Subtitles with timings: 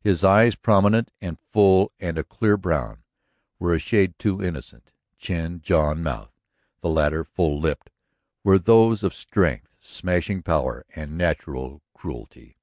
[0.00, 3.04] His eyes, prominent and full and a clear brown,
[3.60, 4.90] were a shade too innocent.
[5.16, 6.32] Chin, jaw, and mouth,
[6.80, 7.90] the latter full lipped,
[8.42, 12.58] were those of strength, smashing power, and a natural cruelty.